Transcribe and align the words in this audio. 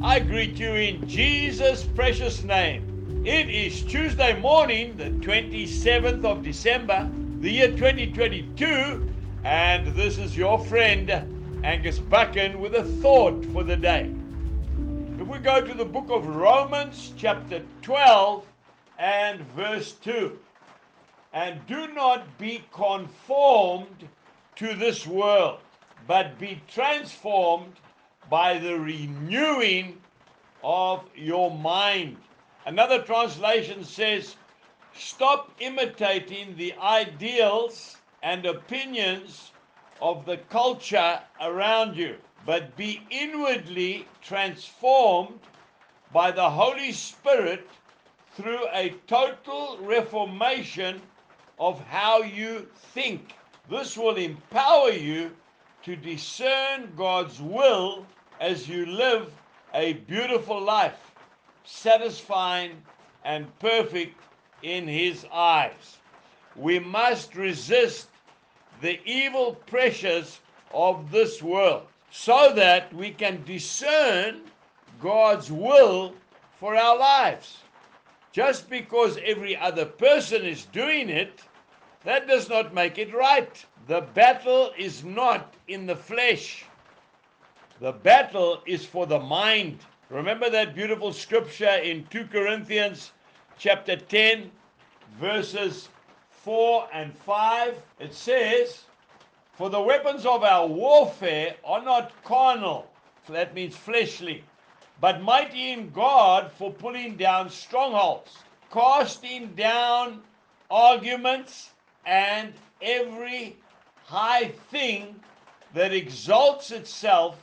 I 0.00 0.20
greet 0.20 0.56
you 0.60 0.74
in 0.74 1.08
Jesus' 1.08 1.82
precious 1.82 2.44
name. 2.44 3.24
It 3.26 3.50
is 3.50 3.82
Tuesday 3.82 4.38
morning, 4.38 4.96
the 4.96 5.10
27th 5.10 6.24
of 6.24 6.44
December, 6.44 7.10
the 7.40 7.50
year 7.50 7.72
2022, 7.72 9.12
and 9.42 9.88
this 9.96 10.16
is 10.18 10.36
your 10.36 10.64
friend 10.66 11.10
Angus 11.64 11.98
Buchan 11.98 12.60
with 12.60 12.76
a 12.76 12.84
thought 12.84 13.44
for 13.46 13.64
the 13.64 13.76
day. 13.76 14.08
If 15.18 15.26
we 15.26 15.38
go 15.38 15.60
to 15.60 15.74
the 15.74 15.84
book 15.84 16.10
of 16.10 16.28
Romans, 16.28 17.12
chapter 17.16 17.60
12, 17.82 18.46
and 19.00 19.40
verse 19.56 19.94
2, 19.94 20.38
and 21.32 21.58
do 21.66 21.88
not 21.88 22.38
be 22.38 22.62
conformed 22.72 24.08
to 24.54 24.74
this 24.74 25.08
world, 25.08 25.58
but 26.06 26.38
be 26.38 26.62
transformed 26.68 27.72
by 28.30 28.58
the 28.58 28.78
renewing 28.78 29.98
of 30.62 31.04
your 31.14 31.50
mind. 31.50 32.16
Another 32.66 33.02
translation 33.02 33.84
says, 33.84 34.36
Stop 34.94 35.52
imitating 35.60 36.56
the 36.56 36.74
ideals 36.74 37.96
and 38.22 38.44
opinions 38.44 39.52
of 40.00 40.24
the 40.26 40.36
culture 40.36 41.20
around 41.40 41.96
you, 41.96 42.16
but 42.44 42.76
be 42.76 43.00
inwardly 43.10 44.06
transformed 44.22 45.38
by 46.12 46.30
the 46.30 46.50
Holy 46.50 46.92
Spirit 46.92 47.68
through 48.34 48.66
a 48.72 48.90
total 49.06 49.78
reformation 49.80 51.00
of 51.58 51.80
how 51.86 52.22
you 52.22 52.66
think. 52.92 53.34
This 53.70 53.96
will 53.96 54.16
empower 54.16 54.90
you 54.90 55.30
to 55.84 55.96
discern 55.96 56.92
God's 56.96 57.40
will 57.40 58.06
as 58.40 58.68
you 58.68 58.86
live 58.86 59.32
a 59.74 59.94
beautiful 59.94 60.60
life, 60.60 61.12
satisfying 61.64 62.72
and 63.24 63.46
perfect 63.58 64.20
in 64.62 64.86
His 64.86 65.26
eyes. 65.32 65.98
We 66.56 66.78
must 66.78 67.34
resist 67.34 68.08
the 68.80 69.00
evil 69.04 69.54
pressures 69.66 70.40
of 70.72 71.10
this 71.10 71.42
world 71.42 71.82
so 72.10 72.52
that 72.54 72.92
we 72.94 73.10
can 73.10 73.42
discern 73.44 74.40
God's 75.00 75.50
will 75.50 76.14
for 76.58 76.76
our 76.76 76.98
lives. 76.98 77.58
Just 78.32 78.68
because 78.70 79.18
every 79.24 79.56
other 79.56 79.84
person 79.84 80.44
is 80.44 80.64
doing 80.66 81.08
it, 81.08 81.40
that 82.04 82.26
does 82.28 82.48
not 82.48 82.74
make 82.74 82.98
it 82.98 83.14
right. 83.14 83.64
The 83.86 84.02
battle 84.14 84.72
is 84.78 85.04
not 85.04 85.54
in 85.66 85.86
the 85.86 85.96
flesh. 85.96 86.64
The 87.80 87.92
battle 87.92 88.60
is 88.66 88.84
for 88.84 89.06
the 89.06 89.20
mind. 89.20 89.78
Remember 90.10 90.50
that 90.50 90.74
beautiful 90.74 91.12
scripture 91.12 91.76
in 91.76 92.04
2 92.06 92.24
Corinthians 92.26 93.12
chapter 93.56 93.94
10 93.94 94.50
verses 95.20 95.88
4 96.30 96.88
and 96.92 97.14
5? 97.14 97.80
It 98.00 98.12
says, 98.12 98.82
For 99.52 99.70
the 99.70 99.80
weapons 99.80 100.26
of 100.26 100.42
our 100.42 100.66
warfare 100.66 101.54
are 101.64 101.80
not 101.80 102.10
carnal, 102.24 102.90
that 103.28 103.54
means 103.54 103.76
fleshly, 103.76 104.42
but 105.00 105.22
mighty 105.22 105.70
in 105.70 105.90
God 105.90 106.50
for 106.50 106.72
pulling 106.72 107.16
down 107.16 107.48
strongholds, 107.48 108.38
casting 108.72 109.54
down 109.54 110.22
arguments 110.68 111.70
and 112.04 112.52
every 112.82 113.56
high 114.04 114.48
thing 114.72 115.14
that 115.74 115.92
exalts 115.92 116.72
itself 116.72 117.36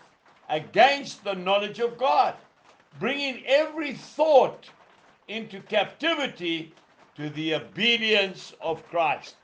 against 0.50 1.24
the 1.24 1.34
knowledge 1.34 1.80
of 1.80 1.98
God, 1.98 2.36
bringing 3.00 3.44
every 3.46 3.94
thought 3.94 4.70
into 5.28 5.60
captivity 5.62 6.74
to 7.16 7.30
the 7.30 7.56
obedience 7.56 8.54
of 8.62 8.88
Christ. 8.90 9.36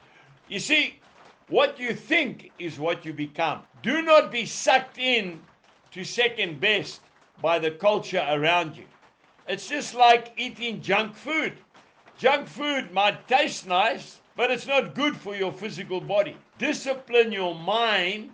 You 0.47 0.59
see, 0.59 0.99
what 1.47 1.79
you 1.79 1.93
think 1.93 2.51
is 2.59 2.79
what 2.79 3.05
you 3.05 3.13
become. 3.13 3.61
Do 3.81 4.01
not 4.01 4.31
be 4.31 4.45
sucked 4.45 4.97
in 4.97 5.41
to 5.91 6.03
second 6.03 6.59
best 6.59 7.01
by 7.41 7.59
the 7.59 7.71
culture 7.71 8.25
around 8.29 8.77
you. 8.77 8.85
It's 9.47 9.67
just 9.67 9.95
like 9.95 10.33
eating 10.37 10.81
junk 10.81 11.15
food. 11.15 11.53
Junk 12.17 12.47
food 12.47 12.91
might 12.91 13.27
taste 13.27 13.67
nice, 13.67 14.19
but 14.35 14.51
it's 14.51 14.67
not 14.67 14.95
good 14.95 15.17
for 15.17 15.35
your 15.35 15.51
physical 15.51 15.99
body. 15.99 16.37
Discipline 16.57 17.31
your 17.31 17.55
mind 17.55 18.29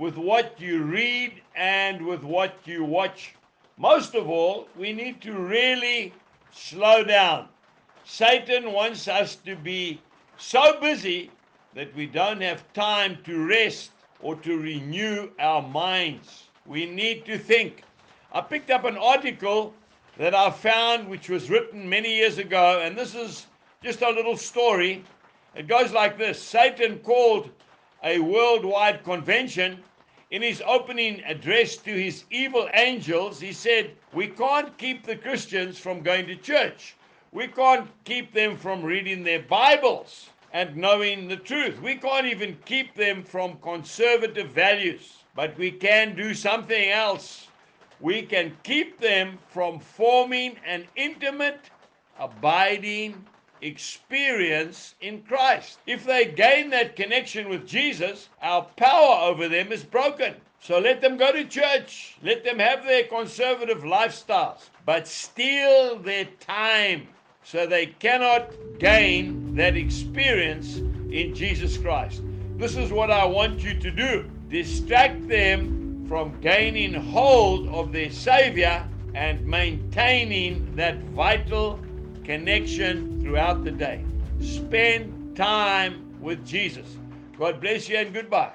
with 0.00 0.16
what 0.16 0.58
you 0.58 0.82
read 0.82 1.42
and 1.54 2.06
with 2.06 2.22
what 2.22 2.54
you 2.64 2.82
watch. 2.82 3.34
Most 3.76 4.14
of 4.14 4.30
all, 4.30 4.66
we 4.74 4.94
need 4.94 5.20
to 5.20 5.34
really 5.34 6.14
slow 6.50 7.04
down. 7.04 7.48
Satan 8.04 8.72
wants 8.72 9.08
us 9.08 9.36
to 9.36 9.54
be 9.54 10.00
so 10.38 10.80
busy 10.80 11.30
that 11.74 11.94
we 11.94 12.06
don't 12.06 12.40
have 12.40 12.72
time 12.72 13.18
to 13.24 13.46
rest 13.46 13.90
or 14.22 14.36
to 14.36 14.58
renew 14.58 15.28
our 15.38 15.60
minds. 15.60 16.44
We 16.64 16.86
need 16.86 17.26
to 17.26 17.36
think. 17.36 17.82
I 18.32 18.40
picked 18.40 18.70
up 18.70 18.84
an 18.84 18.96
article 18.96 19.74
that 20.16 20.34
I 20.34 20.50
found 20.50 21.10
which 21.10 21.28
was 21.28 21.50
written 21.50 21.86
many 21.86 22.16
years 22.16 22.38
ago, 22.38 22.80
and 22.82 22.96
this 22.96 23.14
is 23.14 23.46
just 23.82 24.00
a 24.00 24.08
little 24.08 24.38
story. 24.38 25.04
It 25.54 25.68
goes 25.68 25.92
like 25.92 26.16
this 26.16 26.42
Satan 26.42 27.00
called 27.00 27.50
a 28.02 28.18
worldwide 28.18 29.04
convention 29.04 29.82
in 30.30 30.42
his 30.42 30.62
opening 30.64 31.22
address 31.24 31.76
to 31.76 31.90
his 31.90 32.24
evil 32.30 32.68
angels, 32.74 33.40
he 33.40 33.52
said, 33.52 33.96
We 34.12 34.28
can't 34.28 34.76
keep 34.78 35.04
the 35.04 35.16
Christians 35.16 35.78
from 35.78 36.02
going 36.02 36.26
to 36.26 36.36
church. 36.36 36.94
We 37.32 37.48
can't 37.48 37.88
keep 38.04 38.32
them 38.32 38.56
from 38.56 38.82
reading 38.82 39.22
their 39.22 39.42
Bibles 39.42 40.30
and 40.52 40.76
knowing 40.76 41.28
the 41.28 41.36
truth. 41.36 41.80
We 41.80 41.96
can't 41.96 42.26
even 42.26 42.56
keep 42.64 42.94
them 42.94 43.22
from 43.22 43.58
conservative 43.58 44.50
values. 44.50 45.18
But 45.34 45.56
we 45.58 45.70
can 45.70 46.16
do 46.16 46.34
something 46.34 46.90
else. 46.90 47.48
We 48.00 48.22
can 48.22 48.56
keep 48.62 48.98
them 48.98 49.38
from 49.48 49.78
forming 49.78 50.56
an 50.66 50.86
intimate, 50.96 51.60
abiding 52.18 53.24
experience 53.62 54.94
in 55.00 55.22
Christ. 55.22 55.78
If 55.86 56.04
they 56.04 56.26
gain 56.26 56.70
that 56.70 56.96
connection 56.96 57.48
with 57.48 57.66
Jesus, 57.66 58.28
our 58.42 58.62
power 58.76 59.30
over 59.30 59.48
them 59.48 59.72
is 59.72 59.84
broken. 59.84 60.34
So 60.60 60.78
let 60.78 61.00
them 61.00 61.16
go 61.16 61.32
to 61.32 61.44
church. 61.44 62.16
Let 62.22 62.44
them 62.44 62.58
have 62.58 62.84
their 62.84 63.04
conservative 63.04 63.82
lifestyles, 63.82 64.68
but 64.84 65.08
steal 65.08 65.98
their 65.98 66.26
time 66.40 67.08
so 67.42 67.66
they 67.66 67.86
cannot 67.86 68.52
gain 68.78 69.54
that 69.54 69.76
experience 69.76 70.76
in 71.10 71.34
Jesus 71.34 71.78
Christ. 71.78 72.22
This 72.56 72.76
is 72.76 72.92
what 72.92 73.10
I 73.10 73.24
want 73.24 73.60
you 73.60 73.78
to 73.78 73.90
do 73.90 74.30
distract 74.50 75.28
them 75.28 76.04
from 76.08 76.38
gaining 76.40 76.92
hold 76.92 77.68
of 77.68 77.92
their 77.92 78.10
Savior 78.10 78.86
and 79.14 79.46
maintaining 79.46 80.74
that 80.74 80.98
vital 81.14 81.78
connection 82.30 83.20
throughout 83.20 83.64
the 83.64 83.72
day. 83.72 84.04
Spend 84.40 85.36
time 85.36 86.14
with 86.20 86.46
Jesus. 86.46 86.86
God 87.36 87.60
bless 87.60 87.88
you 87.88 87.96
and 87.96 88.14
goodbye. 88.14 88.54